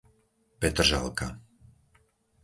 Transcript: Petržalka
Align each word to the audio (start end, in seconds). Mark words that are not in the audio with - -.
Petržalka 0.59 1.27